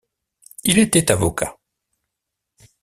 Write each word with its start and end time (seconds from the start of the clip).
Il 0.63 0.79
était 0.79 1.11
avocat. 1.11 1.59